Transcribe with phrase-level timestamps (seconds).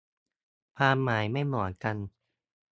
[0.77, 1.97] ความหมายไม่เหมือนกัน